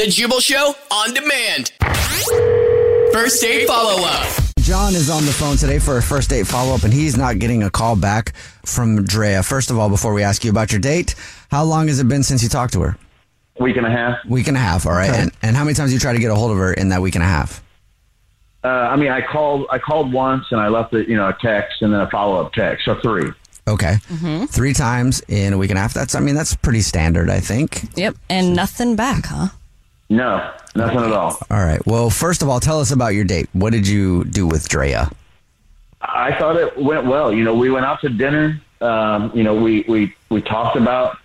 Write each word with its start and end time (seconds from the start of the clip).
The 0.00 0.06
Jubal 0.06 0.40
Show 0.40 0.74
on 0.90 1.12
demand. 1.12 1.72
First 3.12 3.42
date 3.42 3.66
follow 3.66 4.02
up. 4.02 4.26
John 4.60 4.94
is 4.94 5.10
on 5.10 5.26
the 5.26 5.30
phone 5.30 5.58
today 5.58 5.78
for 5.78 5.98
a 5.98 6.02
first 6.02 6.30
date 6.30 6.46
follow 6.46 6.74
up, 6.74 6.84
and 6.84 6.94
he's 6.94 7.18
not 7.18 7.38
getting 7.38 7.64
a 7.64 7.68
call 7.68 7.96
back 7.96 8.34
from 8.64 9.04
Drea. 9.04 9.42
First 9.42 9.70
of 9.70 9.78
all, 9.78 9.90
before 9.90 10.14
we 10.14 10.22
ask 10.22 10.42
you 10.42 10.50
about 10.50 10.72
your 10.72 10.80
date, 10.80 11.16
how 11.50 11.64
long 11.64 11.88
has 11.88 12.00
it 12.00 12.08
been 12.08 12.22
since 12.22 12.42
you 12.42 12.48
talked 12.48 12.72
to 12.72 12.80
her? 12.80 12.96
Week 13.58 13.76
and 13.76 13.84
a 13.84 13.90
half. 13.90 14.24
Week 14.24 14.48
and 14.48 14.56
a 14.56 14.60
half, 14.60 14.86
all 14.86 14.92
right. 14.92 15.10
And, 15.10 15.32
and 15.42 15.54
how 15.54 15.64
many 15.64 15.74
times 15.74 15.92
you 15.92 15.98
try 15.98 16.14
to 16.14 16.18
get 16.18 16.30
a 16.30 16.34
hold 16.34 16.50
of 16.50 16.56
her 16.56 16.72
in 16.72 16.88
that 16.88 17.02
week 17.02 17.14
and 17.14 17.22
a 17.22 17.28
half? 17.28 17.62
Uh, 18.64 18.68
I 18.68 18.96
mean, 18.96 19.10
I 19.10 19.20
called. 19.20 19.66
I 19.70 19.78
called 19.78 20.14
once, 20.14 20.46
and 20.50 20.62
I 20.62 20.68
left 20.68 20.94
it, 20.94 21.08
you 21.08 21.16
know, 21.16 21.28
a 21.28 21.36
text 21.42 21.82
and 21.82 21.92
then 21.92 22.00
a 22.00 22.08
follow 22.08 22.42
up 22.42 22.54
text. 22.54 22.86
So 22.86 22.98
three. 23.02 23.30
Okay. 23.68 23.96
Three 24.46 24.72
times 24.72 25.22
in 25.28 25.52
a 25.52 25.58
week 25.58 25.68
and 25.68 25.78
a 25.78 25.82
half. 25.82 25.92
That's, 25.92 26.14
I 26.14 26.20
mean, 26.20 26.36
that's 26.36 26.56
pretty 26.56 26.80
standard, 26.80 27.28
I 27.28 27.40
think. 27.40 27.82
Yep. 27.98 28.16
And 28.30 28.56
nothing 28.56 28.96
back, 28.96 29.26
huh? 29.26 29.48
No, 30.10 30.52
nothing 30.74 30.98
at 30.98 31.12
all. 31.12 31.38
All 31.50 31.64
right. 31.64 31.84
Well, 31.86 32.10
first 32.10 32.42
of 32.42 32.48
all, 32.48 32.60
tell 32.60 32.80
us 32.80 32.90
about 32.90 33.14
your 33.14 33.24
date. 33.24 33.48
What 33.52 33.72
did 33.72 33.86
you 33.86 34.24
do 34.24 34.46
with 34.46 34.68
Drea? 34.68 35.10
I 36.02 36.36
thought 36.38 36.56
it 36.56 36.76
went 36.76 37.06
well. 37.06 37.32
You 37.32 37.44
know, 37.44 37.54
we 37.54 37.70
went 37.70 37.86
out 37.86 38.00
to 38.02 38.08
dinner. 38.08 38.60
Um, 38.80 39.30
you 39.34 39.44
know, 39.44 39.54
we 39.54 39.84
we 39.88 40.14
we 40.28 40.42
talked 40.42 40.76
about 40.76 41.16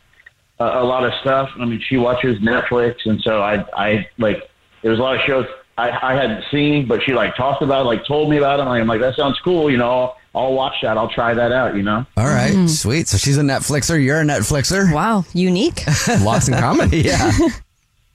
a, 0.60 0.66
a 0.66 0.84
lot 0.84 1.04
of 1.04 1.14
stuff. 1.22 1.50
I 1.60 1.66
mean, 1.66 1.82
she 1.82 1.98
watches 1.98 2.40
Netflix, 2.40 3.06
and 3.06 3.20
so 3.22 3.42
I 3.42 3.66
I 3.76 4.08
like 4.18 4.50
there 4.82 4.92
was 4.92 5.00
a 5.00 5.04
lot 5.04 5.16
of 5.16 5.22
shows 5.22 5.48
I, 5.78 5.90
I 5.90 6.14
hadn't 6.14 6.44
seen, 6.52 6.88
but 6.88 7.04
she 7.04 7.14
like 7.14 7.36
talked 7.36 7.62
about, 7.62 7.82
it, 7.82 7.86
like 7.86 8.06
told 8.06 8.30
me 8.30 8.38
about 8.38 8.58
them. 8.58 8.68
I'm 8.68 8.88
like, 8.88 9.02
that 9.02 9.16
sounds 9.16 9.40
cool. 9.40 9.70
You 9.70 9.78
know, 9.78 9.90
I'll, 9.90 10.18
I'll 10.34 10.54
watch 10.54 10.76
that. 10.84 10.98
I'll 10.98 11.10
try 11.10 11.34
that 11.34 11.52
out. 11.52 11.76
You 11.76 11.84
know. 11.84 12.06
All 12.16 12.28
right. 12.28 12.70
Sweet. 12.70 13.08
So 13.08 13.18
she's 13.18 13.38
a 13.38 13.42
Netflixer. 13.42 14.02
You're 14.02 14.22
a 14.22 14.24
Netflixer. 14.24 14.94
Wow. 14.94 15.26
Unique. 15.34 15.84
Lots 16.22 16.48
in 16.48 16.54
common. 16.54 16.90
Yeah. 16.94 17.32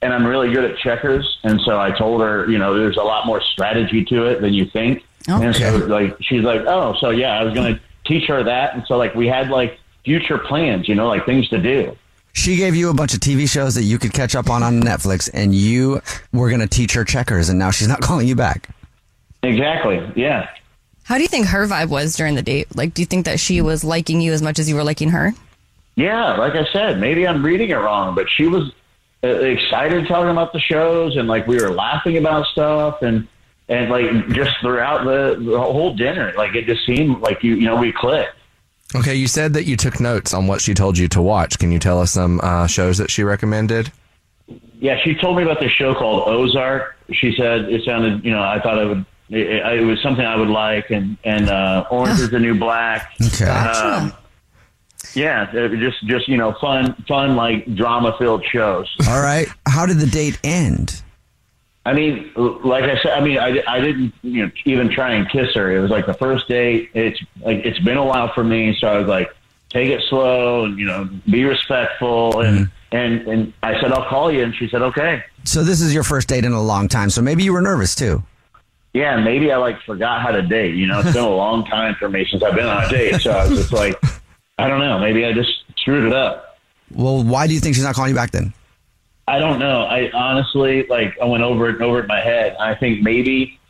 And 0.03 0.13
I'm 0.13 0.27
really 0.27 0.53
good 0.53 0.65
at 0.65 0.79
checkers. 0.79 1.39
And 1.43 1.61
so 1.61 1.79
I 1.79 1.91
told 1.91 2.21
her, 2.23 2.49
you 2.51 2.59
know, 2.59 2.75
there's 2.75 2.97
a 2.97 3.03
lot 3.03 3.27
more 3.27 3.41
strategy 3.41 4.05
to 4.07 4.27
it 4.27 4.41
than 4.41 4.55
you 4.55 4.67
think. 4.67 5.05
Okay. 5.29 5.47
And 5.47 5.55
so 5.55 5.77
like 5.87 6.17
she's 6.21 6.43
like, 6.43 6.63
oh, 6.67 6.95
so 7.01 7.11
yeah, 7.11 7.39
I 7.39 7.45
was 7.45 7.55
going 7.55 7.75
to 7.75 7.81
teach 8.07 8.27
her 8.29 8.43
that. 8.43 8.75
And 8.75 8.85
so 8.87 8.97
like 8.97 9.15
we 9.15 9.27
had 9.27 9.51
like 9.51 9.79
future 10.05 10.39
plans, 10.39 10.89
you 10.89 10.95
know, 10.95 11.09
like 11.09 11.27
things 11.27 11.49
to 11.51 11.59
do. 11.59 11.97
She 12.33 12.57
gave 12.57 12.77
you 12.77 12.91
a 12.91 12.95
bunch 12.95 13.13
of 13.13 13.21
TV 13.21 13.49
shows 13.49 13.75
that 13.75 13.83
you 13.83 13.99
could 13.99 14.13
catch 14.13 14.35
up 14.35 14.49
on 14.49 14.63
on 14.63 14.81
Netflix, 14.81 15.29
and 15.35 15.53
you 15.53 16.01
were 16.33 16.49
going 16.49 16.61
to 16.61 16.69
teach 16.69 16.93
her 16.93 17.05
checkers, 17.05 17.49
and 17.49 17.59
now 17.59 17.73
she's 17.73 17.89
not 17.89 18.01
calling 18.03 18.29
you 18.29 18.37
back. 18.37 18.69
Exactly. 19.43 20.01
Yeah. 20.15 20.49
How 21.03 21.17
do 21.17 21.23
you 21.23 21.29
think 21.29 21.47
her 21.47 21.67
vibe 21.67 21.89
was 21.89 22.15
during 22.15 22.37
the 22.37 22.43
date? 22.43 22.69
Like, 22.77 22.95
do 22.95 23.03
you 23.03 23.07
think 23.07 23.25
that 23.25 23.41
she 23.41 23.61
was 23.61 23.83
liking 23.83 24.21
you 24.21 24.33
as 24.33 24.43
much 24.43 24.61
as 24.61 24.69
you 24.69 24.77
were 24.77 24.85
liking 24.85 25.09
her? 25.11 25.33
Yeah, 25.97 26.37
like 26.37 26.55
I 26.55 26.65
said, 26.73 27.01
maybe 27.01 27.27
I'm 27.27 27.45
reading 27.45 27.71
it 27.71 27.75
wrong, 27.75 28.15
but 28.15 28.31
she 28.31 28.47
was 28.47 28.73
excited 29.23 30.07
talking 30.09 30.31
about 30.31 30.53
the 30.53 30.61
shows, 30.61 31.17
and 31.17 31.29
like 31.29 31.47
we 31.47 31.57
were 31.57 31.71
laughing 31.71 32.17
about 32.17 32.47
stuff, 32.47 33.03
and 33.03 33.27
and 33.69 33.91
like 33.91 34.29
just 34.31 34.53
throughout 34.61 35.05
the, 35.05 35.37
the 35.43 35.59
whole 35.59 35.95
dinner, 35.95 36.33
like 36.37 36.55
it 36.55 36.67
just 36.67 36.85
seemed 36.87 37.21
like 37.21 37.43
you 37.43 37.55
you 37.55 37.67
know 37.67 37.77
we 37.77 37.93
clicked. 37.93 38.35
Okay, 38.95 39.15
you 39.15 39.29
said 39.29 39.53
that 39.55 39.65
you 39.65 39.77
took 39.77 40.01
notes 40.01 40.35
on 40.35 40.49
what 40.49 40.61
she 40.61 40.75
told 40.75 40.99
you 40.99 41.07
to 41.09 41.23
watch. 41.23 41.59
Can 41.59 41.71
you 41.71 41.79
tell 41.79 42.01
us 42.01 42.11
some 42.11 42.41
uh, 42.43 42.67
shows 42.67 42.99
that 42.99 43.09
she 43.11 43.23
recommended? 43.23 43.93
Yeah, 44.81 44.99
she 45.05 45.15
told 45.15 45.37
me 45.37 45.45
about 45.45 45.61
this 45.61 45.71
show 45.71 45.95
called 45.95 46.27
Ozark. 46.27 46.97
She 47.13 47.33
said 47.37 47.67
it 47.67 47.85
sounded, 47.85 48.25
you 48.25 48.33
know, 48.33 48.43
I 48.43 48.61
thought 48.61 48.79
it 48.79 48.87
would. 48.87 49.05
It, 49.29 49.47
it 49.81 49.85
was 49.85 50.03
something 50.03 50.25
I 50.27 50.35
would 50.35 50.49
like, 50.49 50.91
and 50.91 51.17
and 51.23 51.49
uh, 51.49 51.85
Orange 51.91 52.19
is 52.19 52.31
the 52.31 52.41
New 52.41 52.59
Black. 52.59 53.13
Okay. 53.23 53.45
Um, 53.45 54.13
yeah, 55.15 55.51
uh, 55.53 55.69
just 55.69 56.05
just 56.07 56.29
you 56.29 56.37
know, 56.37 56.53
fun, 56.61 56.95
fun 57.07 57.37
like 57.37 57.75
drama 57.75 58.17
filled 58.19 58.45
shows. 58.45 58.95
All 59.09 59.21
right. 59.21 59.49
How 59.67 59.87
did 59.87 59.99
the 59.99 60.07
date 60.07 60.39
end? 60.45 61.03
I 61.87 61.95
mean, 61.95 62.31
like 62.37 62.85
I 62.85 63.01
said, 63.03 63.13
I 63.13 63.21
mean, 63.21 63.39
I, 63.39 63.63
I 63.67 63.81
didn't 63.81 64.13
you 64.23 64.45
know 64.45 64.53
even 64.67 64.91
try 64.91 65.15
and 65.15 65.29
kiss 65.31 65.55
her. 65.55 65.75
It 65.75 65.81
was 65.81 65.91
like 65.91 66.07
the 66.07 66.15
first 66.15 66.47
date. 66.49 66.91
It's 66.95 67.21
like 67.41 67.65
it's 67.65 67.79
been 67.79 67.97
a 67.97 68.05
while 68.05 68.33
for 68.33 68.45
me, 68.45 68.77
so 68.79 68.87
I 68.87 68.99
was 68.99 69.09
like, 69.09 69.35
take 69.71 69.91
it 69.91 70.03
slow 70.09 70.65
and 70.65 70.79
you 70.79 70.87
know, 70.87 71.09
be 71.29 71.45
respectful. 71.45 72.41
And 72.41 72.71
and 72.93 73.23
and 73.27 73.53
I 73.63 73.81
said 73.81 73.93
I'll 73.93 74.09
call 74.09 74.31
you, 74.31 74.43
and 74.43 74.55
she 74.55 74.69
said 74.69 74.83
okay. 74.83 75.25
So 75.45 75.65
this 75.65 75.81
is 75.81 75.95
your 75.95 76.03
first 76.05 76.29
date 76.29 76.45
in 76.45 76.53
a 76.53 76.63
long 76.63 76.87
time, 76.89 77.09
so 77.09 77.23
maybe 77.23 77.43
you 77.45 77.53
were 77.53 77.63
nervous 77.63 77.95
too. 77.95 78.23
Yeah, 78.93 79.17
maybe 79.17 79.53
I 79.53 79.57
like 79.57 79.81
forgot 79.83 80.21
how 80.21 80.33
to 80.33 80.43
date. 80.43 80.75
You 80.75 80.87
know, 80.87 81.01
it's 81.01 81.13
been 81.13 81.25
a 81.25 81.29
long 81.35 81.65
time 81.65 81.95
for 81.95 82.09
me 82.09 82.27
since 82.29 82.43
I've 82.43 82.55
been 82.55 82.67
on 82.67 82.85
a 82.85 82.89
date, 82.89 83.21
so 83.21 83.31
I 83.31 83.49
was 83.49 83.59
just 83.59 83.73
like, 83.73 83.97
I 84.61 84.69
don't 84.69 84.81
know, 84.81 84.99
maybe 84.99 85.25
I 85.25 85.33
just 85.33 85.51
screwed 85.77 86.05
it 86.05 86.13
up. 86.13 86.59
Well, 86.93 87.23
why 87.23 87.47
do 87.47 87.55
you 87.55 87.61
think 87.61 87.75
she's 87.75 87.85
not 87.85 87.95
calling 87.95 88.11
you 88.11 88.17
back 88.17 88.31
then? 88.31 88.53
I 89.29 89.39
don't 89.39 89.61
know. 89.61 89.83
I 89.83 90.11
honestly 90.13 90.87
like 90.89 91.17
I 91.23 91.25
went 91.25 91.45
over 91.45 91.69
it 91.69 91.77
and 91.77 91.85
over 91.85 92.01
it 92.01 92.03
in 92.03 92.09
my 92.09 92.21
head. 92.21 92.57
I 92.59 92.75
think 92.75 93.03
maybe 93.03 93.61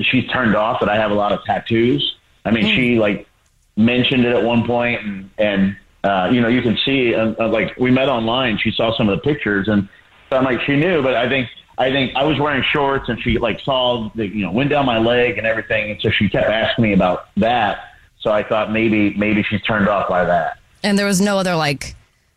she's 0.00 0.28
turned 0.28 0.56
off 0.56 0.80
that 0.80 0.88
I 0.88 0.96
have 0.96 1.12
a 1.12 1.14
lot 1.14 1.32
of 1.32 1.44
tattoos. 1.44 2.16
I 2.44 2.50
mean, 2.50 2.64
she 2.74 2.98
like 2.98 3.28
mentioned 3.76 4.24
it 4.24 4.34
at 4.34 4.42
one 4.42 4.66
point, 4.66 5.00
and 5.02 5.30
and 5.38 5.76
uh, 6.02 6.30
you 6.32 6.40
know 6.40 6.48
you 6.48 6.62
can 6.62 6.76
see 6.84 7.14
uh, 7.14 7.34
uh, 7.38 7.48
like 7.48 7.76
we 7.78 7.90
met 7.90 8.08
online. 8.08 8.58
She 8.58 8.72
saw 8.72 8.96
some 8.96 9.08
of 9.08 9.16
the 9.16 9.22
pictures, 9.22 9.68
and 9.68 9.88
so 10.30 10.36
I'm 10.36 10.44
like 10.44 10.60
she 10.62 10.74
knew, 10.74 11.00
but 11.00 11.14
I 11.14 11.28
think 11.28 11.48
I 11.78 11.90
think 11.90 12.16
I 12.16 12.24
was 12.24 12.40
wearing 12.40 12.64
shorts, 12.64 13.08
and 13.08 13.22
she 13.22 13.38
like 13.38 13.60
saw 13.60 14.10
the 14.14 14.26
you 14.26 14.44
know 14.44 14.50
went 14.50 14.70
down 14.70 14.84
my 14.84 14.98
leg 14.98 15.38
and 15.38 15.46
everything, 15.46 15.92
and 15.92 16.00
so 16.00 16.10
she 16.10 16.28
kept 16.28 16.48
asking 16.48 16.82
me 16.82 16.92
about 16.92 17.28
that. 17.36 17.94
So 18.20 18.30
I 18.30 18.42
thought 18.42 18.72
maybe 18.72 19.14
maybe 19.14 19.42
she's 19.42 19.62
turned 19.62 19.88
off 19.88 20.08
by 20.08 20.24
that. 20.24 20.58
And 20.82 20.98
there 20.98 21.06
was 21.06 21.20
no 21.20 21.38
other 21.38 21.56
like 21.56 21.94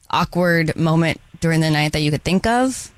awkward 0.10 0.75
moment 0.75 1.19
during 1.39 1.62
the 1.62 1.69
night 1.69 1.94
that 1.94 2.01
you 2.01 2.12
could 2.12 2.24
think 2.24 2.45
of. 2.45 2.92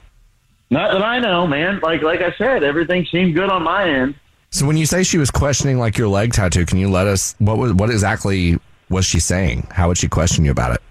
Not 0.69 0.91
that 0.91 1.03
I 1.03 1.19
know, 1.19 1.47
man. 1.47 1.79
Like 1.81 2.01
like 2.01 2.21
I 2.21 2.33
said, 2.37 2.63
everything 2.63 3.05
seemed 3.05 3.35
good 3.35 3.49
on 3.49 3.63
my 3.63 3.89
end. 3.89 4.15
So 4.49 4.67
when 4.67 4.77
you 4.77 4.85
say 4.85 5.03
she 5.03 5.17
was 5.17 5.31
questioning 5.31 5.79
like 5.79 5.97
your 5.97 6.07
leg 6.07 6.33
tattoo, 6.33 6.65
can 6.65 6.77
you 6.77 6.89
let 6.89 7.07
us 7.07 7.35
what 7.39 7.57
was 7.57 7.73
what 7.73 7.89
exactly 7.89 8.59
was 8.89 9.05
she 9.05 9.19
saying? 9.19 9.67
How 9.71 9.87
would 9.87 9.97
she 9.97 10.07
question 10.07 10.45
you 10.45 10.51
about 10.51 10.75
it? 10.75 10.81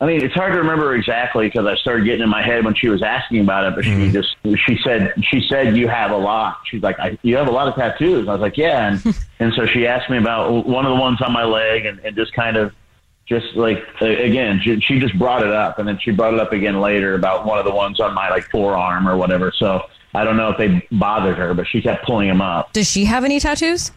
I 0.00 0.06
mean, 0.06 0.24
it's 0.24 0.34
hard 0.34 0.52
to 0.52 0.58
remember 0.58 0.94
exactly 0.94 1.48
because 1.48 1.66
I 1.66 1.74
started 1.74 2.04
getting 2.04 2.22
in 2.22 2.28
my 2.28 2.42
head 2.42 2.64
when 2.64 2.74
she 2.74 2.88
was 2.88 3.02
asking 3.02 3.40
about 3.40 3.64
it. 3.64 3.74
But 3.74 3.84
she 3.84 3.90
mm-hmm. 3.90 4.12
just 4.12 4.36
she 4.66 4.78
said 4.84 5.12
she 5.28 5.44
said 5.48 5.76
you 5.76 5.88
have 5.88 6.12
a 6.12 6.16
lot. 6.16 6.58
She's 6.66 6.82
like, 6.82 6.98
I, 7.00 7.18
you 7.22 7.36
have 7.36 7.48
a 7.48 7.50
lot 7.50 7.66
of 7.66 7.74
tattoos. 7.74 8.28
I 8.28 8.32
was 8.32 8.40
like, 8.40 8.56
yeah, 8.56 8.92
and 8.92 9.16
and 9.40 9.52
so 9.54 9.66
she 9.66 9.86
asked 9.86 10.08
me 10.08 10.18
about 10.18 10.66
one 10.66 10.86
of 10.86 10.90
the 10.90 11.00
ones 11.00 11.20
on 11.20 11.32
my 11.32 11.44
leg, 11.44 11.84
and, 11.84 11.98
and 12.00 12.14
just 12.14 12.32
kind 12.32 12.56
of 12.56 12.72
just 13.26 13.56
like 13.56 13.84
again, 14.00 14.60
she, 14.62 14.80
she 14.80 15.00
just 15.00 15.18
brought 15.18 15.42
it 15.42 15.52
up, 15.52 15.80
and 15.80 15.88
then 15.88 15.98
she 15.98 16.12
brought 16.12 16.32
it 16.32 16.40
up 16.40 16.52
again 16.52 16.80
later 16.80 17.14
about 17.14 17.44
one 17.44 17.58
of 17.58 17.64
the 17.64 17.74
ones 17.74 17.98
on 17.98 18.14
my 18.14 18.30
like 18.30 18.44
forearm 18.50 19.08
or 19.08 19.16
whatever. 19.16 19.52
So 19.56 19.82
I 20.14 20.22
don't 20.22 20.36
know 20.36 20.50
if 20.50 20.58
they 20.58 20.86
bothered 20.92 21.36
her, 21.36 21.54
but 21.54 21.66
she 21.66 21.82
kept 21.82 22.06
pulling 22.06 22.28
them 22.28 22.40
up. 22.40 22.72
Does 22.72 22.88
she 22.88 23.04
have 23.04 23.24
any 23.24 23.40
tattoos? 23.40 23.90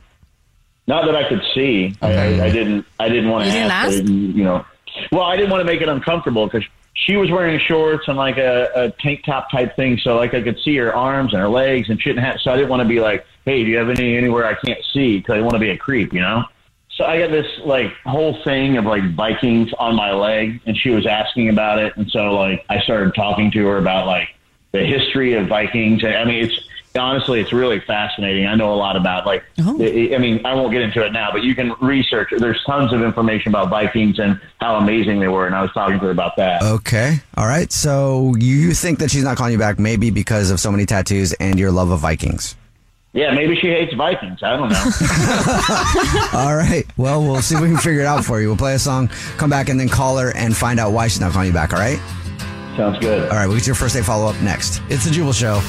Not 0.88 1.06
that 1.06 1.16
I 1.16 1.30
could 1.30 1.44
see. 1.54 1.96
I, 2.02 2.14
I, 2.14 2.46
I 2.46 2.50
didn't. 2.50 2.88
I 3.00 3.08
didn't 3.08 3.30
want 3.30 3.46
to 3.46 3.56
ask. 3.56 4.00
ask? 4.00 4.04
You 4.04 4.44
know, 4.44 4.66
well, 5.12 5.24
I 5.24 5.36
didn't 5.36 5.52
want 5.52 5.62
to 5.62 5.66
make 5.66 5.82
it 5.82 5.90
uncomfortable 5.90 6.48
because 6.48 6.68
she 6.94 7.18
was 7.18 7.30
wearing 7.32 7.60
shorts 7.60 8.08
and 8.08 8.18
like 8.18 8.38
a, 8.38 8.70
a 8.76 8.92
tank 8.92 9.24
top 9.26 9.52
type 9.52 9.76
thing, 9.76 9.98
so 9.98 10.16
like 10.16 10.34
I 10.34 10.42
could 10.42 10.60
see 10.60 10.76
her 10.78 10.94
arms 10.94 11.34
and 11.34 11.42
her 11.42 11.50
legs 11.50 11.90
and 11.90 12.02
shit. 12.02 12.16
And 12.16 12.26
have, 12.26 12.40
so 12.42 12.52
I 12.52 12.56
didn't 12.56 12.70
want 12.70 12.82
to 12.82 12.88
be 12.88 13.00
like, 13.00 13.26
"Hey, 13.46 13.64
do 13.64 13.70
you 13.70 13.78
have 13.78 13.90
any 13.90 14.18
anywhere 14.18 14.46
I 14.46 14.56
can't 14.56 14.84
see?" 14.94 15.18
Because 15.18 15.34
I 15.34 15.36
didn't 15.36 15.46
want 15.46 15.56
to 15.56 15.60
be 15.60 15.70
a 15.70 15.78
creep, 15.78 16.14
you 16.14 16.22
know. 16.22 16.44
So 16.96 17.06
I 17.06 17.20
got 17.20 17.32
this 17.32 17.48
like 17.66 17.94
whole 18.06 18.42
thing 18.44 18.78
of 18.78 18.86
like 18.86 19.16
Vikings 19.16 19.72
on 19.80 19.96
my 19.96 20.12
leg, 20.12 20.62
and 20.66 20.78
she 20.78 20.90
was 20.90 21.06
asking 21.06 21.50
about 21.50 21.80
it, 21.80 21.96
and 21.98 22.10
so 22.12 22.36
like 22.36 22.66
I 22.70 22.80
started 22.82 23.16
talking 23.16 23.52
to 23.52 23.66
her 23.68 23.78
about 23.78 24.08
like 24.08 24.30
the 24.72 24.86
history 24.86 25.34
of 25.34 25.48
Vikings. 25.48 26.04
I 26.04 26.24
mean, 26.26 26.46
it's 26.46 26.60
honestly 26.96 27.40
it's 27.40 27.54
really 27.54 27.80
fascinating. 27.80 28.46
I 28.48 28.56
know 28.56 28.74
a 28.74 28.76
lot 28.76 28.96
about 28.96 29.26
like 29.26 29.44
oh. 29.60 29.78
I 29.82 30.16
I 30.16 30.18
mean, 30.18 30.46
I 30.46 30.54
won't 30.54 30.72
get 30.72 30.82
into 30.82 31.06
it 31.06 31.12
now, 31.12 31.32
but 31.32 31.44
you 31.44 31.56
can 31.56 31.74
research. 31.82 32.34
There's 32.38 32.64
tons 32.66 32.94
of 32.94 33.02
information 33.02 33.50
about 33.50 33.70
Vikings 33.70 34.20
and 34.20 34.40
how 34.60 34.76
amazing 34.76 35.20
they 35.20 35.28
were, 35.28 35.46
and 35.46 35.56
I 35.56 35.62
was 35.62 35.72
talking 35.74 36.00
to 36.00 36.06
her 36.06 36.12
about 36.12 36.36
that. 36.38 36.62
Okay. 36.62 37.20
All 37.38 37.48
right. 37.48 37.72
So 37.72 38.36
you 38.38 38.74
think 38.74 39.00
that 39.00 39.12
she's 39.12 39.24
not 39.24 39.38
calling 39.38 39.54
you 39.54 39.60
back 39.60 39.80
maybe 39.80 40.10
because 40.10 40.52
of 40.52 40.60
so 40.60 40.72
many 40.72 40.86
tattoos 40.86 41.34
and 41.34 41.60
your 41.60 41.72
love 41.72 41.92
of 41.92 42.00
Vikings. 42.00 42.56
Yeah, 43.14 43.34
maybe 43.34 43.58
she 43.58 43.68
hates 43.68 43.94
Vikings. 43.94 44.42
I 44.42 44.56
don't 44.56 44.70
know. 44.70 46.30
All 46.40 46.56
right. 46.56 46.86
Well, 46.96 47.22
we'll 47.22 47.42
see 47.42 47.56
if 47.56 47.62
we 47.62 47.68
can 47.68 47.78
figure 47.78 48.00
it 48.00 48.06
out 48.06 48.24
for 48.24 48.40
you. 48.40 48.48
We'll 48.48 48.56
play 48.58 48.74
a 48.74 48.80
song, 48.80 49.10
come 49.38 49.50
back, 49.50 49.68
and 49.68 49.78
then 49.78 49.90
call 49.90 50.18
her 50.18 50.34
and 50.34 50.56
find 50.56 50.80
out 50.80 50.94
why 50.94 51.10
she's 51.10 51.20
not 51.20 51.34
calling 51.34 51.48
you 51.48 51.54
back. 51.54 51.74
All 51.74 51.80
right. 51.80 52.00
Sounds 52.78 53.00
good. 53.00 53.30
All 53.30 53.36
right. 53.36 53.48
We'll 53.48 53.58
get 53.58 53.68
your 53.68 53.76
first 53.76 53.96
date 53.96 54.06
follow 54.06 54.30
up 54.30 54.42
next. 54.42 54.82
It's 54.90 55.04
the 55.04 55.12
Jubal 55.12 55.34
Show. 55.34 55.60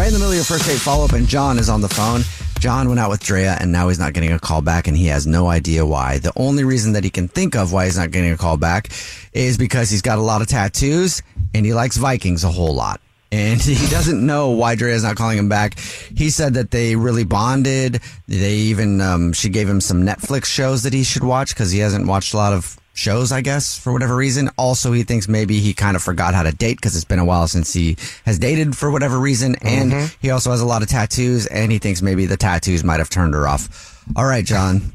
Right 0.00 0.06
in 0.06 0.14
the 0.14 0.18
middle 0.18 0.32
of 0.32 0.36
your 0.36 0.44
first 0.46 0.64
date 0.64 0.78
follow 0.78 1.04
up, 1.04 1.12
and 1.12 1.28
John 1.28 1.58
is 1.58 1.68
on 1.68 1.82
the 1.82 1.88
phone. 1.88 2.22
John 2.58 2.88
went 2.88 2.98
out 2.98 3.10
with 3.10 3.22
Drea, 3.22 3.58
and 3.60 3.70
now 3.70 3.88
he's 3.88 3.98
not 3.98 4.14
getting 4.14 4.32
a 4.32 4.38
call 4.38 4.62
back, 4.62 4.88
and 4.88 4.96
he 4.96 5.08
has 5.08 5.26
no 5.26 5.48
idea 5.48 5.84
why. 5.84 6.16
The 6.16 6.32
only 6.36 6.64
reason 6.64 6.94
that 6.94 7.04
he 7.04 7.10
can 7.10 7.28
think 7.28 7.54
of 7.54 7.70
why 7.70 7.84
he's 7.84 7.98
not 7.98 8.10
getting 8.10 8.32
a 8.32 8.38
call 8.38 8.56
back 8.56 8.88
is 9.34 9.58
because 9.58 9.90
he's 9.90 10.00
got 10.00 10.16
a 10.16 10.22
lot 10.22 10.40
of 10.40 10.48
tattoos 10.48 11.20
and 11.52 11.66
he 11.66 11.74
likes 11.74 11.98
Vikings 11.98 12.44
a 12.44 12.48
whole 12.48 12.74
lot. 12.74 13.02
And 13.30 13.60
he 13.60 13.90
doesn't 13.90 14.24
know 14.24 14.52
why 14.52 14.74
Drea's 14.74 15.02
not 15.02 15.16
calling 15.16 15.36
him 15.36 15.50
back. 15.50 15.78
He 15.78 16.30
said 16.30 16.54
that 16.54 16.70
they 16.70 16.96
really 16.96 17.24
bonded. 17.24 18.00
They 18.26 18.54
even, 18.54 19.02
um, 19.02 19.34
she 19.34 19.50
gave 19.50 19.68
him 19.68 19.82
some 19.82 20.02
Netflix 20.06 20.46
shows 20.46 20.82
that 20.84 20.94
he 20.94 21.04
should 21.04 21.24
watch 21.24 21.50
because 21.50 21.72
he 21.72 21.80
hasn't 21.80 22.06
watched 22.06 22.32
a 22.32 22.38
lot 22.38 22.54
of 22.54 22.79
shows, 22.92 23.32
I 23.32 23.40
guess, 23.40 23.78
for 23.78 23.92
whatever 23.92 24.16
reason. 24.16 24.50
Also, 24.58 24.92
he 24.92 25.02
thinks 25.02 25.28
maybe 25.28 25.60
he 25.60 25.74
kind 25.74 25.96
of 25.96 26.02
forgot 26.02 26.34
how 26.34 26.42
to 26.42 26.52
date 26.52 26.76
because 26.76 26.94
it's 26.94 27.04
been 27.04 27.18
a 27.18 27.24
while 27.24 27.48
since 27.48 27.72
he 27.72 27.96
has 28.24 28.38
dated 28.38 28.76
for 28.76 28.90
whatever 28.90 29.18
reason. 29.18 29.56
And 29.62 29.92
mm-hmm. 29.92 30.14
he 30.20 30.30
also 30.30 30.50
has 30.50 30.60
a 30.60 30.66
lot 30.66 30.82
of 30.82 30.88
tattoos 30.88 31.46
and 31.46 31.72
he 31.72 31.78
thinks 31.78 32.02
maybe 32.02 32.26
the 32.26 32.36
tattoos 32.36 32.84
might 32.84 32.98
have 32.98 33.10
turned 33.10 33.34
her 33.34 33.48
off. 33.48 34.04
All 34.16 34.26
right, 34.26 34.44
John. 34.44 34.92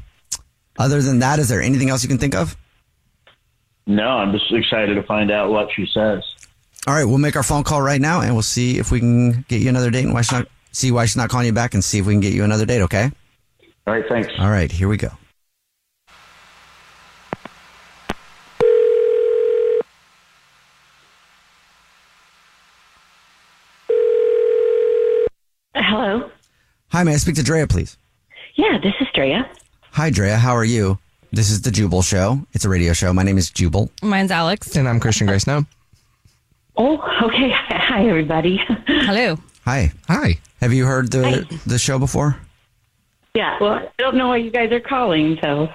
Other 0.78 1.00
than 1.00 1.20
that, 1.20 1.38
is 1.38 1.48
there 1.48 1.62
anything 1.62 1.90
else 1.90 2.02
you 2.02 2.08
can 2.08 2.18
think 2.18 2.34
of? 2.34 2.56
no, 3.86 4.08
I'm 4.08 4.32
just 4.32 4.52
excited 4.52 4.94
to 4.94 5.02
find 5.04 5.30
out 5.30 5.50
what 5.50 5.68
she 5.74 5.86
says. 5.86 6.24
All 6.86 6.94
right, 6.94 7.04
we'll 7.04 7.18
make 7.18 7.36
our 7.36 7.42
phone 7.42 7.64
call 7.64 7.82
right 7.82 8.00
now 8.00 8.20
and 8.20 8.32
we'll 8.32 8.42
see 8.42 8.78
if 8.78 8.90
we 8.90 9.00
can 9.00 9.42
get 9.48 9.60
you 9.60 9.68
another 9.68 9.90
date 9.90 10.04
and 10.04 10.14
why 10.14 10.22
she's 10.22 10.32
not, 10.32 10.48
see 10.72 10.90
why 10.90 11.06
she's 11.06 11.16
not 11.16 11.30
calling 11.30 11.46
you 11.46 11.52
back 11.52 11.74
and 11.74 11.82
see 11.82 11.98
if 11.98 12.06
we 12.06 12.14
can 12.14 12.20
get 12.20 12.32
you 12.32 12.44
another 12.44 12.66
date, 12.66 12.82
okay? 12.82 13.10
All 13.86 13.94
right, 13.94 14.04
thanks. 14.08 14.32
All 14.38 14.50
right, 14.50 14.70
here 14.70 14.88
we 14.88 14.96
go. 14.96 15.10
Hello. 25.74 26.30
Hi, 26.96 27.02
may 27.02 27.12
I 27.12 27.16
speak 27.18 27.34
to 27.34 27.42
Drea, 27.42 27.66
please? 27.66 27.98
Yeah, 28.54 28.78
this 28.82 28.94
is 29.02 29.06
Drea. 29.12 29.46
Hi, 29.90 30.08
Drea. 30.08 30.38
How 30.38 30.56
are 30.56 30.64
you? 30.64 30.98
This 31.30 31.50
is 31.50 31.60
the 31.60 31.70
Jubal 31.70 32.00
Show. 32.00 32.40
It's 32.54 32.64
a 32.64 32.70
radio 32.70 32.94
show. 32.94 33.12
My 33.12 33.22
name 33.22 33.36
is 33.36 33.50
Jubal. 33.50 33.90
Mine's 34.02 34.30
Alex. 34.30 34.74
And 34.76 34.88
I'm 34.88 34.98
Christian 34.98 35.26
Grace. 35.26 35.46
No. 35.46 35.66
Oh, 36.78 36.96
okay. 37.22 37.50
Hi, 37.68 38.08
everybody. 38.08 38.62
Hello. 38.86 39.36
Hi. 39.66 39.92
Hi. 40.08 40.38
Have 40.62 40.72
you 40.72 40.86
heard 40.86 41.12
the 41.12 41.46
Hi. 41.50 41.58
the 41.66 41.78
show 41.78 41.98
before? 41.98 42.38
Yeah. 43.34 43.58
Well, 43.60 43.72
I 43.74 43.88
don't 43.98 44.16
know 44.16 44.28
why 44.28 44.38
you 44.38 44.50
guys 44.50 44.72
are 44.72 44.80
calling, 44.80 45.38
so 45.42 45.68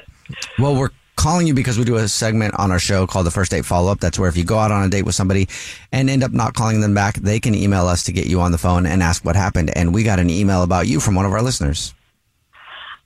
Well, 0.58 0.76
we're 0.76 0.90
calling 1.22 1.46
you 1.46 1.54
because 1.54 1.78
we 1.78 1.84
do 1.86 1.98
a 1.98 2.08
segment 2.08 2.56
on 2.58 2.72
our 2.72 2.80
show 2.80 3.06
called 3.06 3.28
the 3.28 3.32
First 3.32 3.52
Date 3.52 3.64
Follow 3.64 3.92
Up. 3.92 4.00
That's 4.00 4.18
where 4.18 4.28
if 4.28 4.36
you 4.36 4.44
go 4.44 4.58
out 4.58 4.72
on 4.72 4.84
a 4.84 4.90
date 4.90 5.04
with 5.04 5.14
somebody 5.14 5.48
and 5.92 6.10
end 6.10 6.24
up 6.24 6.32
not 6.32 6.56
calling 6.56 6.82
them 6.82 6.96
back, 6.96 7.16
they 7.16 7.40
can 7.40 7.54
email 7.54 7.88
us 7.88 8.04
to 8.04 8.12
get 8.12 8.26
you 8.26 8.42
on 8.42 8.52
the 8.52 8.58
phone 8.58 8.86
and 8.88 9.04
ask 9.04 9.24
what 9.24 9.36
happened. 9.36 9.72
And 9.76 9.94
we 9.94 10.04
got 10.04 10.20
an 10.20 10.30
email 10.30 10.64
about 10.64 10.88
you 10.88 11.00
from 11.00 11.14
one 11.16 11.26
of 11.26 11.32
our 11.32 11.42
listeners. 11.42 11.94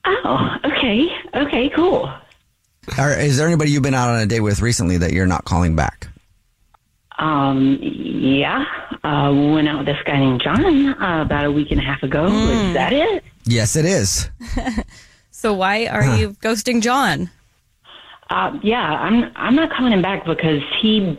Oh, 0.06 0.56
okay. 0.63 1.07
Okay, 1.33 1.69
cool. 1.75 2.12
Or 2.97 3.12
is 3.12 3.38
there 3.38 3.47
anybody 3.47 3.71
you've 3.71 3.83
been 3.83 3.94
out 3.94 4.09
on 4.09 4.21
a 4.21 4.25
date 4.25 4.39
with 4.39 4.61
recently 4.61 4.97
that 4.97 5.11
you're 5.11 5.25
not 5.25 5.44
calling 5.44 5.75
back? 5.75 6.07
Um, 7.18 7.79
yeah. 7.81 8.63
Uh, 9.03 9.31
we 9.33 9.51
went 9.51 9.68
out 9.68 9.79
with 9.79 9.88
this 9.88 9.97
guy 10.06 10.19
named 10.19 10.41
John 10.41 11.01
uh, 11.01 11.21
about 11.23 11.45
a 11.45 11.51
week 11.51 11.71
and 11.71 11.79
a 11.81 11.83
half 11.83 12.01
ago. 12.03 12.25
Is 12.27 12.73
that 12.75 12.94
it? 12.94 13.23
Yes, 13.45 13.75
it 13.75 13.85
is. 13.85 14.29
So 15.38 15.53
why 15.53 15.85
are 15.88 16.18
you 16.18 16.29
ghosting 16.41 16.81
John? 16.81 17.29
Uh, 18.30 18.57
yeah, 18.63 18.81
I'm. 18.81 19.31
I'm 19.36 19.56
not 19.56 19.72
calling 19.72 19.94
him 19.94 20.01
back 20.01 20.25
because 20.25 20.62
he. 20.81 21.18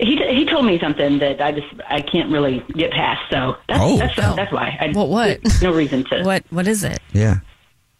He, 0.00 0.16
he 0.16 0.44
told 0.44 0.66
me 0.66 0.78
something 0.80 1.20
that 1.20 1.40
I 1.40 1.52
just 1.52 1.68
I 1.88 2.00
can't 2.00 2.30
really 2.32 2.64
get 2.74 2.90
past 2.90 3.22
so 3.30 3.56
that's 3.68 3.80
Oh. 3.80 3.96
that's, 3.96 4.16
that's 4.16 4.52
why 4.52 4.76
I, 4.80 4.88
What- 4.88 5.08
what? 5.08 5.40
there's 5.44 5.62
no 5.62 5.72
reason 5.72 6.02
to 6.06 6.24
What 6.24 6.42
what 6.50 6.66
is 6.66 6.82
it? 6.82 6.98
Yeah. 7.12 7.36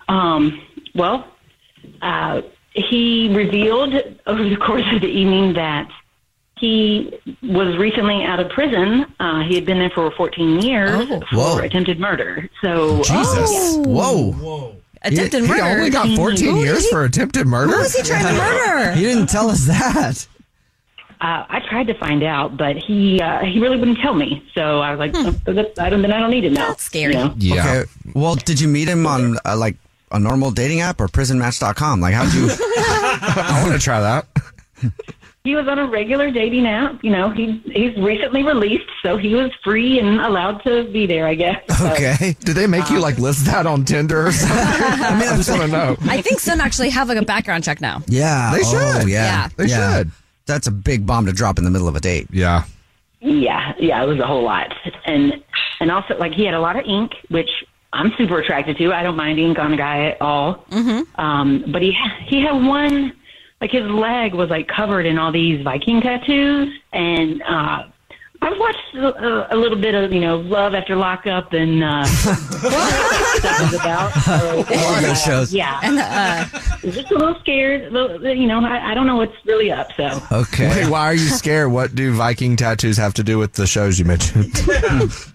Um, 0.09 0.61
well, 0.97 1.25
uh, 2.03 2.43
he 2.75 3.33
revealed 3.35 3.95
over 4.27 4.43
the 4.43 4.57
course 4.57 4.85
of 4.93 5.03
the 5.03 5.07
evening 5.09 5.53
that 5.55 5.89
he 6.59 7.17
was 7.45 7.77
recently 7.77 8.25
out 8.25 8.41
of 8.41 8.51
prison. 8.51 9.07
Uh, 9.21 9.45
he 9.45 9.55
had 9.55 9.65
been 9.65 9.79
there 9.79 9.91
for 9.91 10.11
14 10.11 10.63
years 10.63 10.91
Oh. 11.11 11.21
for 11.31 11.37
Whoa. 11.37 11.59
attempted 11.59 12.01
murder. 12.01 12.49
So, 12.61 13.03
Jesus. 13.03 13.77
Whoa 13.77 14.33
whoa. 14.33 14.77
Attempted 15.05 15.43
He 15.43 15.49
murder. 15.49 15.65
He 15.65 15.71
only 15.77 15.91
got 15.91 16.09
14 16.17 16.57
years 16.57 16.89
for 16.89 17.05
attempted 17.05 17.47
murder. 17.47 17.73
Who 17.73 17.79
was 17.79 17.95
he 17.95 18.03
trying 18.03 18.25
to 18.27 18.33
murder? 18.41 18.93
He 18.93 19.03
didn't 19.05 19.29
tell 19.29 19.51
us 19.51 19.67
that. 19.67 20.27
uh, 21.21 21.45
I 21.49 21.61
tried 21.69 21.87
to 21.89 21.95
find 21.95 22.23
out, 22.23 22.57
but 22.57 22.77
he 22.77 23.21
uh, 23.21 23.41
he 23.45 23.61
really 23.61 23.77
wouldn't 23.79 23.99
tell 23.99 24.15
me. 24.15 24.43
So 24.55 24.81
I 24.81 24.91
was 24.95 24.99
like, 24.99 25.13
oh, 25.15 25.35
I 25.79 25.91
don't, 25.91 26.03
then 26.03 26.13
I 26.13 26.19
don't 26.21 26.31
need 26.31 26.43
to 26.43 26.51
know. 26.51 26.63
Hmm. 26.63 26.69
That's 26.69 26.83
scary. 26.83 27.13
You 27.15 27.19
know? 27.21 27.35
Yeah. 27.39 27.61
Okay. 27.81 27.91
Well, 28.15 28.35
did 28.35 28.61
you 28.61 28.69
meet 28.69 28.89
him 28.89 29.07
on 29.07 29.37
uh, 29.45 29.57
like 29.57 29.77
a 30.11 30.19
normal 30.19 30.51
dating 30.51 30.81
app 30.81 31.01
or 31.01 31.09
prisonmatch.com? 31.09 32.01
Like, 32.01 32.15
how'd 32.15 32.33
you? 32.33 32.49
I 32.51 33.61
want 33.63 33.75
to 33.75 33.81
try 33.83 34.01
that. 34.01 34.27
He 35.45 35.55
was 35.55 35.69
on 35.69 35.79
a 35.79 35.87
regular 35.87 36.31
dating 36.31 36.67
app. 36.67 37.05
You 37.05 37.11
know, 37.11 37.29
he 37.29 37.61
he's 37.67 37.95
recently 37.99 38.43
released, 38.43 38.89
so 39.03 39.19
he 39.19 39.35
was 39.35 39.51
free 39.63 39.99
and 39.99 40.19
allowed 40.19 40.63
to 40.65 40.91
be 40.91 41.05
there. 41.07 41.27
I 41.27 41.35
guess. 41.35 41.61
So- 41.79 41.93
okay. 41.93 42.35
Do 42.41 42.55
they 42.55 42.67
make 42.67 42.89
you 42.89 42.99
like 42.99 43.19
list 43.19 43.45
that 43.45 43.67
on 43.67 43.85
Tinder 43.85 44.29
or 44.29 44.33
something? 44.33 44.57
I 44.59 45.19
mean, 45.21 45.29
I 45.29 45.37
just 45.37 45.51
want 45.51 45.61
to 45.61 45.69
know. 45.69 45.97
I 46.05 46.23
think 46.23 46.41
some 46.41 46.63
actually 46.63 46.89
have 46.89 47.09
like 47.11 47.19
a 47.19 47.25
background 47.27 47.63
check 47.63 47.83
now. 47.83 48.01
Yeah. 48.07 48.53
They 48.55 48.63
Oh, 48.65 49.01
should. 49.01 49.09
yeah. 49.11 49.25
Yeah. 49.25 49.49
They 49.59 49.69
should. 49.69 50.13
That's 50.47 50.67
a 50.67 50.71
big 50.71 51.07
bomb 51.07 51.27
to 51.27 51.33
drop 51.33 51.59
in 51.59 51.65
the 51.65 51.71
middle 51.71 51.89
of 51.89 51.97
a 51.97 52.01
date. 52.01 52.27
Yeah. 52.31 52.65
Yeah, 53.21 53.75
yeah, 53.79 54.03
it 54.03 54.07
was 54.07 54.19
a 54.21 54.27
whole 54.27 54.43
lot, 54.45 54.73
and 55.07 55.43
and 55.81 55.91
also 55.91 56.17
like 56.17 56.33
he 56.33 56.45
had 56.47 56.55
a 56.55 56.61
lot 56.61 56.77
of 56.79 56.87
ink, 56.87 57.13
which 57.29 57.51
I'm 57.93 58.13
super 58.17 58.39
attracted 58.39 58.79
to. 58.79 58.93
I 58.95 59.03
don't 59.03 59.17
mind 59.17 59.39
ink 59.39 59.59
on 59.59 59.75
a 59.75 59.77
guy 59.77 60.07
at 60.07 60.23
all. 60.23 60.65
Mm-hmm. 60.71 61.21
Um, 61.21 61.65
but 61.71 61.83
he 61.83 61.95
he 62.27 62.41
had 62.43 62.53
one, 62.53 63.13
like 63.65 63.73
his 63.73 63.91
leg 63.91 64.35
was 64.35 64.51
like 64.51 64.69
covered 64.69 65.07
in 65.07 65.19
all 65.19 65.33
these 65.33 65.63
Viking 65.63 66.03
tattoos, 66.03 66.71
and 66.93 67.43
uh, 67.45 67.85
I've 68.43 68.59
watched 68.59 68.95
a, 68.95 69.55
a 69.55 69.57
little 69.57 69.79
bit 69.79 69.95
of 69.95 70.13
you 70.13 70.21
know 70.21 70.37
Love 70.37 70.75
After 70.75 70.95
Lockup 70.95 71.55
and 71.55 71.83
uh, 71.83 72.05
stuff 72.05 73.63
is 73.63 73.81
about. 73.81 74.13
So, 74.21 74.59
All 74.59 75.01
those 75.01 75.23
shows. 75.23 75.55
Yeah, 75.55 75.81
And 75.83 75.99
uh, 75.99 76.59
I'm 76.83 76.91
just 76.91 77.11
a 77.11 77.15
little 77.15 77.41
scared. 77.41 77.91
a 77.91 78.37
You 78.37 78.47
know, 78.47 78.63
I, 78.63 78.91
I 78.91 78.95
don't 78.95 79.07
know 79.07 79.17
what's 79.17 79.33
really 79.47 79.73
up. 79.73 79.89
So. 79.97 80.21
Okay. 80.31 80.69
Wait, 80.69 80.91
why 80.91 81.07
are 81.07 81.15
you 81.15 81.31
scared? 81.31 81.73
What 81.73 81.95
do 81.95 82.13
Viking 82.13 82.57
tattoos 82.57 82.99
have 82.99 83.15
to 83.15 83.25
do 83.25 83.39
with 83.39 83.55
the 83.55 83.67
shows 83.67 83.99
you 83.99 84.05
mentioned? 84.05 84.53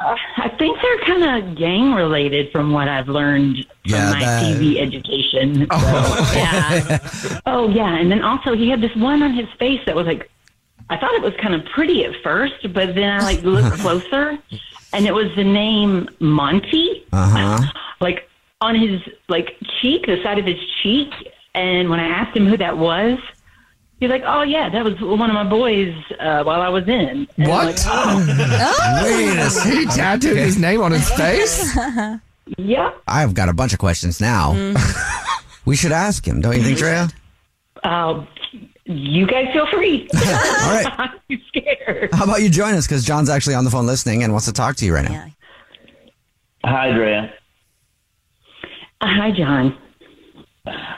Uh, 0.00 0.14
I 0.36 0.48
think 0.58 0.78
they're 0.80 0.98
kind 1.00 1.24
of 1.48 1.56
gang 1.56 1.92
related 1.92 2.52
from 2.52 2.72
what 2.72 2.88
I've 2.88 3.08
learned 3.08 3.66
from 3.88 3.98
my 4.10 4.20
that- 4.20 4.42
TV 4.44 4.78
education. 4.80 5.66
So, 5.78 6.34
yeah. 6.38 7.40
oh, 7.46 7.68
yeah. 7.68 7.96
And 7.96 8.10
then 8.10 8.22
also 8.22 8.54
he 8.54 8.68
had 8.68 8.80
this 8.80 8.94
one 8.96 9.22
on 9.22 9.32
his 9.32 9.48
face 9.58 9.80
that 9.86 9.96
was 9.96 10.06
like, 10.06 10.30
I 10.90 10.96
thought 10.96 11.12
it 11.14 11.22
was 11.22 11.34
kind 11.40 11.54
of 11.54 11.64
pretty 11.66 12.04
at 12.04 12.14
first, 12.22 12.72
but 12.72 12.94
then 12.94 13.10
I 13.10 13.20
like 13.20 13.42
looked 13.42 13.76
closer 13.80 14.38
and 14.92 15.06
it 15.06 15.12
was 15.12 15.34
the 15.36 15.44
name 15.44 16.08
Monty. 16.20 17.04
Uh 17.12 17.58
huh. 17.58 17.72
Like 18.00 18.28
on 18.60 18.76
his 18.76 19.00
like 19.28 19.56
cheek, 19.80 20.06
the 20.06 20.22
side 20.22 20.38
of 20.38 20.44
his 20.44 20.60
cheek. 20.82 21.12
And 21.54 21.90
when 21.90 21.98
I 21.98 22.06
asked 22.06 22.36
him 22.36 22.46
who 22.46 22.56
that 22.58 22.78
was, 22.78 23.18
he's 24.00 24.10
like, 24.10 24.22
"Oh 24.26 24.42
yeah, 24.42 24.68
that 24.70 24.84
was 24.84 25.00
one 25.00 25.28
of 25.30 25.34
my 25.34 25.48
boys 25.48 25.94
uh, 26.18 26.42
while 26.44 26.60
I 26.60 26.68
was 26.68 26.84
in." 26.88 26.90
And 26.90 27.28
I'm 27.38 27.48
What? 27.48 27.66
like, 27.66 27.76
"Oh." 27.86 29.00
Wait 29.04 29.38
a 29.38 29.50
second. 29.50 29.78
He 29.78 29.84
tattooed 29.86 30.36
his 30.36 30.58
name 30.58 30.80
on 30.82 30.92
his 30.92 31.08
face? 31.10 31.76
Yep. 32.56 33.02
I've 33.06 33.34
got 33.34 33.50
a 33.50 33.52
bunch 33.52 33.74
of 33.74 33.78
questions 33.78 34.22
now. 34.22 34.72
we 35.66 35.76
should 35.76 35.92
ask 35.92 36.26
him, 36.26 36.40
don't 36.40 36.56
you 36.56 36.62
think, 36.62 36.78
Drea? 36.78 37.10
Uh, 37.84 38.24
you 38.86 39.26
guys 39.26 39.48
feel 39.52 39.66
free. 39.66 40.08
All 40.14 40.20
right. 40.22 40.86
I'm 40.98 41.40
scared. 41.48 42.08
How 42.14 42.24
about 42.24 42.40
you 42.40 42.48
join 42.48 42.72
us? 42.72 42.86
Because 42.86 43.04
John's 43.04 43.28
actually 43.28 43.54
on 43.54 43.64
the 43.64 43.70
phone 43.70 43.86
listening 43.86 44.22
and 44.22 44.32
wants 44.32 44.46
to 44.46 44.54
talk 44.54 44.76
to 44.76 44.86
you 44.86 44.94
right 44.94 45.06
now. 45.06 45.26
Hi, 46.64 46.90
Drea. 46.90 47.34
Hi, 49.02 49.30
John. 49.30 49.76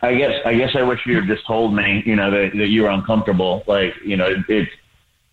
I 0.03 0.15
guess 0.15 0.41
I 0.45 0.55
guess 0.55 0.75
I 0.75 0.83
wish 0.83 1.01
you 1.07 1.17
had 1.17 1.27
just 1.27 1.47
told 1.47 1.75
me, 1.75 2.03
you 2.07 2.17
know, 2.17 2.31
that, 2.31 2.53
that 2.57 2.69
you 2.69 2.83
were 2.83 2.91
uncomfortable. 2.91 3.63
Like, 3.67 3.95
you 4.05 4.17
know, 4.17 4.27
it, 4.27 4.39
it 4.49 4.69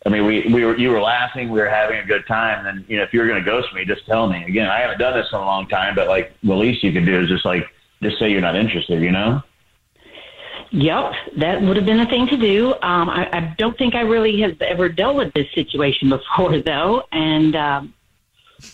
I 0.05 0.09
mean, 0.09 0.25
we, 0.25 0.47
we 0.53 0.63
were 0.63 0.77
you 0.77 0.89
were 0.91 1.01
laughing, 1.01 1.49
we 1.49 1.59
were 1.59 1.69
having 1.69 1.99
a 1.99 2.05
good 2.05 2.25
time, 2.27 2.65
and 2.65 2.85
you 2.87 2.97
know, 2.97 3.03
if 3.03 3.13
you 3.13 3.19
were 3.19 3.27
going 3.27 3.43
to 3.43 3.45
ghost 3.45 3.73
me, 3.73 3.85
just 3.85 4.05
tell 4.05 4.27
me. 4.27 4.43
Again, 4.45 4.67
I 4.67 4.79
haven't 4.79 4.99
done 4.99 5.17
this 5.17 5.27
in 5.31 5.37
a 5.37 5.41
long 5.41 5.67
time, 5.67 5.95
but 5.95 6.07
like 6.07 6.33
the 6.43 6.55
least 6.55 6.83
you 6.83 6.91
can 6.91 7.05
do 7.05 7.21
is 7.21 7.29
just 7.29 7.45
like 7.45 7.65
just 8.01 8.19
say 8.19 8.31
you're 8.31 8.41
not 8.41 8.55
interested. 8.55 9.01
You 9.01 9.11
know? 9.11 9.41
Yep, 10.71 11.13
that 11.37 11.61
would 11.61 11.77
have 11.77 11.85
been 11.85 11.99
a 11.99 12.09
thing 12.09 12.27
to 12.27 12.37
do. 12.37 12.73
Um, 12.81 13.09
I, 13.09 13.29
I 13.31 13.55
don't 13.57 13.77
think 13.77 13.95
I 13.95 14.01
really 14.01 14.41
have 14.41 14.61
ever 14.61 14.89
dealt 14.89 15.15
with 15.15 15.33
this 15.33 15.47
situation 15.53 16.09
before, 16.17 16.59
though, 16.59 17.03
and 17.11 17.55
um, 17.55 17.93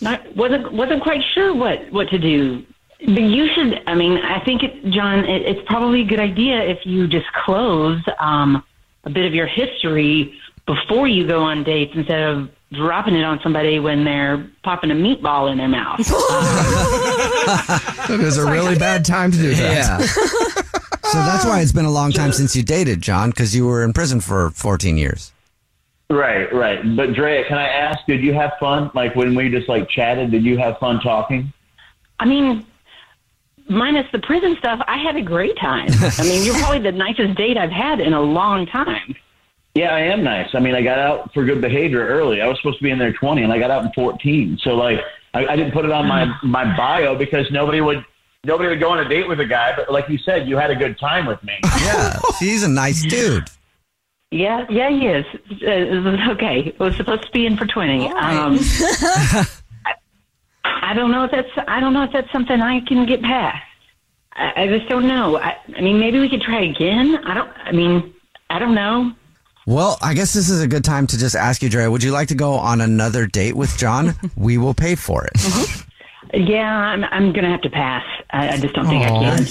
not 0.00 0.36
wasn't 0.36 0.72
wasn't 0.72 1.02
quite 1.02 1.22
sure 1.34 1.54
what 1.54 1.90
what 1.92 2.08
to 2.10 2.18
do. 2.18 2.64
But 3.00 3.22
you 3.22 3.48
should. 3.54 3.82
I 3.86 3.94
mean, 3.94 4.18
I 4.18 4.42
think 4.44 4.62
it, 4.62 4.84
John, 4.90 5.24
it, 5.24 5.42
it's 5.42 5.60
probably 5.66 6.02
a 6.02 6.04
good 6.04 6.20
idea 6.20 6.62
if 6.62 6.84
you 6.84 7.06
disclose 7.06 8.02
um, 8.18 8.62
a 9.04 9.10
bit 9.10 9.26
of 9.26 9.34
your 9.34 9.46
history 9.46 10.38
before 10.66 11.06
you 11.06 11.26
go 11.26 11.42
on 11.42 11.64
dates 11.64 11.92
instead 11.94 12.22
of 12.22 12.50
dropping 12.72 13.14
it 13.14 13.24
on 13.24 13.40
somebody 13.42 13.78
when 13.78 14.04
they're 14.04 14.48
popping 14.62 14.90
a 14.90 14.94
meatball 14.94 15.50
in 15.50 15.58
their 15.58 15.68
mouth. 15.68 16.00
It 18.10 18.20
is 18.20 18.36
a 18.36 18.50
really 18.50 18.78
bad 18.78 19.04
time 19.04 19.32
to 19.32 19.38
do 19.38 19.54
that. 19.54 19.74
Yeah. 19.74 19.98
so 19.98 21.18
that's 21.18 21.44
why 21.44 21.60
it's 21.60 21.72
been 21.72 21.86
a 21.86 21.90
long 21.90 22.12
time 22.12 22.32
since 22.32 22.54
you 22.54 22.62
dated, 22.62 23.00
John, 23.00 23.30
because 23.30 23.56
you 23.56 23.66
were 23.66 23.82
in 23.82 23.92
prison 23.92 24.20
for 24.20 24.50
14 24.50 24.98
years. 24.98 25.32
Right, 26.10 26.52
right. 26.52 26.80
But 26.96 27.14
Drea, 27.14 27.44
can 27.46 27.56
I 27.56 27.66
ask? 27.66 28.04
Did 28.06 28.22
you 28.22 28.34
have 28.34 28.52
fun? 28.60 28.90
Like 28.94 29.16
when 29.16 29.34
we 29.34 29.48
just 29.48 29.68
like 29.68 29.88
chatted, 29.88 30.30
did 30.30 30.44
you 30.44 30.58
have 30.58 30.78
fun 30.78 31.00
talking? 31.00 31.52
I 32.20 32.26
mean, 32.26 32.66
minus 33.68 34.06
the 34.12 34.18
prison 34.18 34.56
stuff, 34.58 34.80
I 34.86 34.98
had 34.98 35.16
a 35.16 35.22
great 35.22 35.56
time. 35.58 35.88
I 35.90 36.22
mean, 36.22 36.44
you're 36.44 36.58
probably 36.58 36.80
the 36.80 36.92
nicest 36.92 37.36
date 37.36 37.56
I've 37.56 37.70
had 37.70 38.00
in 38.00 38.12
a 38.12 38.20
long 38.20 38.66
time. 38.66 39.14
Yeah, 39.74 39.94
I 39.94 40.00
am 40.00 40.22
nice. 40.22 40.50
I 40.54 40.60
mean, 40.60 40.74
I 40.74 40.82
got 40.82 40.98
out 40.98 41.34
for 41.34 41.44
good 41.44 41.60
behavior 41.60 42.06
early. 42.06 42.40
I 42.40 42.46
was 42.46 42.58
supposed 42.58 42.78
to 42.78 42.84
be 42.84 42.90
in 42.90 42.98
there 42.98 43.12
20, 43.12 43.42
and 43.42 43.52
I 43.52 43.58
got 43.58 43.70
out 43.70 43.84
in 43.84 43.92
14. 43.92 44.58
So 44.62 44.74
like, 44.74 45.00
I, 45.34 45.46
I 45.46 45.56
didn't 45.56 45.72
put 45.72 45.84
it 45.84 45.90
on 45.90 46.06
my 46.06 46.32
my 46.44 46.76
bio 46.76 47.16
because 47.16 47.50
nobody 47.50 47.80
would 47.80 48.04
nobody 48.44 48.68
would 48.68 48.78
go 48.78 48.90
on 48.90 49.00
a 49.00 49.08
date 49.08 49.26
with 49.26 49.40
a 49.40 49.44
guy. 49.44 49.74
But 49.76 49.90
like 49.90 50.08
you 50.08 50.18
said, 50.18 50.46
you 50.48 50.56
had 50.56 50.70
a 50.70 50.76
good 50.76 50.96
time 50.98 51.26
with 51.26 51.42
me. 51.42 51.58
Yeah. 51.82 52.20
He's 52.38 52.62
a 52.62 52.68
nice 52.68 53.02
dude. 53.02 53.50
Yeah, 54.30 54.66
yeah, 54.68 54.90
he 54.90 55.06
is. 55.06 55.24
Uh, 55.62 56.32
okay, 56.32 56.66
it 56.66 56.78
was 56.80 56.96
supposed 56.96 57.22
to 57.22 57.30
be 57.30 57.46
in 57.46 57.56
for 57.56 57.66
20. 57.66 58.08
Um, 58.10 58.58
I, 60.84 60.90
I 60.90 60.94
don't 60.94 61.10
know 61.10 61.24
if 61.24 61.30
that's 61.30 61.48
I 61.68 61.80
don't 61.80 61.92
know 61.92 62.02
if 62.04 62.12
that's 62.12 62.30
something 62.32 62.60
I 62.60 62.80
can 62.80 63.06
get 63.06 63.22
past. 63.22 63.62
I, 64.34 64.62
I 64.62 64.66
just 64.66 64.88
don't 64.88 65.06
know. 65.06 65.38
I, 65.38 65.56
I 65.76 65.80
mean, 65.80 65.98
maybe 65.98 66.18
we 66.18 66.28
could 66.28 66.42
try 66.42 66.62
again. 66.62 67.16
I 67.24 67.34
don't. 67.34 67.50
I 67.64 67.72
mean, 67.72 68.14
I 68.50 68.58
don't 68.58 68.74
know. 68.74 69.12
Well, 69.66 69.98
I 70.02 70.12
guess 70.12 70.34
this 70.34 70.50
is 70.50 70.60
a 70.60 70.68
good 70.68 70.84
time 70.84 71.06
to 71.06 71.18
just 71.18 71.34
ask 71.34 71.62
you, 71.62 71.70
Dre, 71.70 71.86
would 71.86 72.02
you 72.02 72.12
like 72.12 72.28
to 72.28 72.34
go 72.34 72.52
on 72.52 72.82
another 72.82 73.26
date 73.26 73.56
with 73.56 73.76
John? 73.78 74.14
we 74.36 74.58
will 74.58 74.74
pay 74.74 74.94
for 74.94 75.24
it. 75.24 75.32
Mm-hmm. 75.34 76.42
Yeah, 76.42 76.70
I'm 76.70 77.04
I'm 77.04 77.32
gonna 77.32 77.50
have 77.50 77.62
to 77.62 77.70
pass. 77.70 78.04
I, 78.30 78.50
I 78.50 78.56
just 78.58 78.74
don't 78.74 78.86
think 78.86 79.04
I 79.04 79.08
can. 79.08 79.46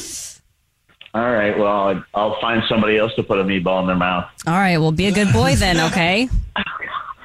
All 1.16 1.32
right. 1.32 1.58
Well, 1.58 2.04
I'll 2.14 2.40
find 2.42 2.64
somebody 2.68 2.98
else 2.98 3.14
to 3.16 3.24
put 3.24 3.40
a 3.40 3.44
meatball 3.44 3.82
in 3.82 3.88
their 3.88 3.96
mouth. 3.96 4.26
All 4.48 4.54
right, 4.54 4.78
well, 4.80 4.92
be 4.92 5.06
a 5.06 5.12
good 5.12 5.32
boy 5.32 5.56
then, 5.56 5.80
okay? 5.92 6.30
Oh, 6.56 6.62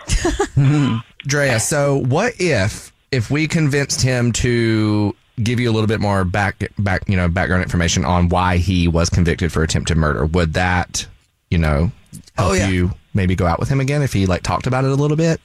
hmm. 0.54 0.96
Drea, 1.26 1.60
so 1.60 1.98
what 1.98 2.32
if 2.38 2.92
if 3.10 3.30
we 3.30 3.46
convinced 3.48 4.02
him 4.02 4.32
to 4.32 5.14
give 5.42 5.60
you 5.60 5.70
a 5.70 5.72
little 5.72 5.86
bit 5.86 6.00
more 6.00 6.24
back 6.24 6.64
back 6.78 7.08
you 7.08 7.16
know 7.16 7.28
background 7.28 7.62
information 7.62 8.04
on 8.04 8.28
why 8.28 8.56
he 8.56 8.88
was 8.88 9.08
convicted 9.08 9.52
for 9.52 9.62
attempted 9.62 9.96
murder? 9.96 10.26
Would 10.26 10.54
that 10.54 11.06
you 11.50 11.58
know 11.58 11.90
help 12.36 12.50
Oh, 12.50 12.52
yeah. 12.54 12.68
you 12.68 12.92
maybe 13.14 13.34
go 13.34 13.46
out 13.46 13.58
with 13.60 13.68
him 13.68 13.80
again 13.80 14.02
if 14.02 14.12
he 14.12 14.26
like 14.26 14.42
talked 14.42 14.66
about 14.66 14.84
it 14.84 14.90
a 14.90 14.94
little 14.94 15.16
bit, 15.16 15.40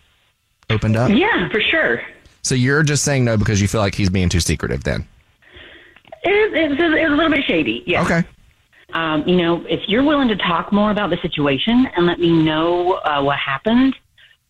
opened 0.70 0.96
up? 0.96 1.10
Yeah, 1.12 1.50
for 1.50 1.62
sure. 1.62 2.02
So 2.42 2.56
you're 2.56 2.84
just 2.84 3.04
saying 3.04 3.24
no 3.24 3.38
because 3.38 3.62
you 3.62 3.68
feel 3.68 3.82
like 3.82 3.96
he's 3.96 4.10
being 4.10 4.30
too 4.30 4.40
secretive 4.42 4.84
then? 4.84 5.08
It, 6.24 6.54
it, 6.54 6.72
it 6.80 7.10
was 7.10 7.12
a 7.12 7.16
little 7.16 7.32
bit 7.32 7.44
shady. 7.46 7.84
Yeah. 7.86 8.04
Okay. 8.04 8.24
Um, 8.94 9.28
you 9.28 9.36
know, 9.38 9.66
if 9.68 9.82
you're 9.88 10.04
willing 10.04 10.28
to 10.28 10.36
talk 10.36 10.72
more 10.72 10.92
about 10.92 11.10
the 11.10 11.18
situation 11.18 11.88
and 11.96 12.06
let 12.06 12.20
me 12.20 12.32
know 12.44 12.94
uh, 12.94 13.22
what 13.24 13.38
happened, 13.40 13.96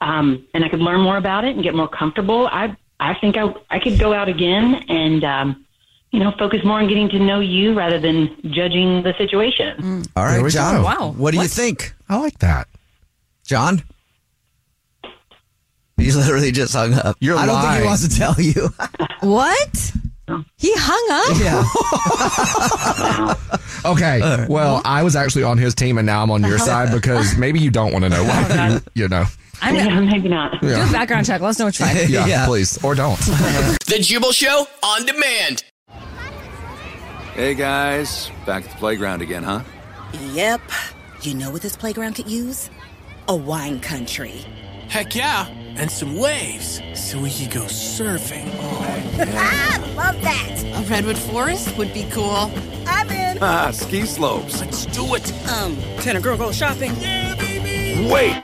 um, 0.02 0.46
and 0.54 0.66
I 0.66 0.70
could 0.70 0.82
learn 0.82 1.02
more 1.02 1.18
about 1.18 1.46
it 1.46 1.56
and 1.56 1.64
get 1.64 1.74
more 1.76 1.88
comfortable, 1.88 2.48
I 2.48 2.76
I 3.00 3.14
think 3.16 3.38
I 3.38 3.54
I 3.70 3.80
could 3.80 4.00
go 4.00 4.14
out 4.14 4.30
again 4.30 4.76
and 4.90 5.24
um, 5.24 5.66
you 6.12 6.20
know 6.20 6.32
focus 6.38 6.64
more 6.64 6.80
on 6.80 6.88
getting 6.88 7.10
to 7.10 7.20
know 7.20 7.40
you 7.40 7.74
rather 7.74 8.00
than 8.00 8.36
judging 8.52 9.04
the 9.04 9.14
situation. 9.18 10.04
All 10.16 10.24
There 10.26 10.36
right, 10.38 10.42
we 10.44 10.50
John. 10.50 10.76
go. 10.78 10.84
Wow. 10.84 11.14
What 11.18 11.32
do 11.34 11.40
you 11.42 11.48
think? 11.48 11.94
I 12.10 12.18
like 12.18 12.40
that. 12.40 12.68
John? 13.46 13.84
He's 15.98 16.16
literally 16.16 16.52
just 16.52 16.74
hung 16.74 16.94
up. 16.94 17.16
You're 17.20 17.38
I 17.38 17.46
don't 17.46 17.62
think 17.62 17.82
he 17.82 17.86
wants 17.86 18.08
to 18.08 18.16
tell 18.18 18.36
you. 18.40 18.70
What? 19.22 19.92
He 20.58 20.74
hung 20.76 21.08
up? 21.12 21.38
yeah. 21.40 21.64
Okay. 23.86 24.46
Well, 24.50 24.82
I 24.86 25.04
was 25.04 25.16
actually 25.16 25.44
on 25.44 25.58
his 25.58 25.76
team 25.76 25.98
and 25.98 26.06
now 26.06 26.24
I'm 26.24 26.32
on 26.32 26.42
your 26.44 26.58
side 26.58 26.92
because 26.94 27.38
maybe 27.38 27.60
you 27.60 27.70
don't 27.70 27.92
want 27.92 28.04
to 28.04 28.10
know 28.10 28.24
why. 28.24 28.70
you, 28.96 29.04
you 29.04 29.08
know. 29.10 29.26
I'm 29.64 29.76
Yeah, 29.76 29.86
gonna 29.90 30.02
maybe 30.02 30.28
not. 30.30 30.60
do 30.62 30.68
a 30.68 30.92
background 30.92 31.26
check. 31.26 31.40
Let 31.42 31.50
us 31.52 31.60
know 31.60 31.66
which 31.68 31.80
one. 31.80 31.96
Yeah, 32.08 32.26
Yeah. 32.28 32.46
please. 32.46 32.78
Or 32.84 32.96
don't. 32.96 33.20
The 33.88 34.00
Jubal 34.00 34.32
Show 34.34 34.68
on 34.84 35.06
demand. 35.06 35.64
Hey 37.36 37.54
guys, 37.56 38.30
back 38.46 38.64
at 38.66 38.72
the 38.72 38.78
playground 38.78 39.22
again, 39.22 39.44
huh? 39.44 39.62
Yep. 40.34 40.62
You 41.22 41.34
know 41.36 41.50
what 41.52 41.62
this 41.62 41.76
playground 41.76 42.14
could 42.16 42.30
use? 42.30 42.70
A 43.28 43.36
wine 43.36 43.80
country. 43.80 44.44
Heck 44.90 45.16
yeah, 45.16 45.48
and 45.78 45.90
some 45.90 46.18
waves 46.18 46.82
so 46.94 47.20
we 47.20 47.32
could 47.32 47.50
go 47.52 47.62
surfing. 47.64 48.48
oh 48.60 49.16
Ah, 49.36 49.94
love 49.96 50.22
that. 50.22 50.64
A 50.76 50.82
redwood 50.90 51.18
forest 51.18 51.76
would 51.78 51.94
be 51.94 52.04
cool. 52.12 52.52
I'm 52.86 53.10
in. 53.10 53.38
Ah, 53.42 53.72
ski 53.72 54.06
slopes. 54.06 54.60
Let's 54.60 54.86
do 54.88 55.16
it. 55.16 55.32
Um, 55.50 55.76
can 56.02 56.16
a 56.18 56.22
girl 56.22 56.38
go 56.38 56.52
shopping? 56.52 56.94
Wait! 58.10 58.44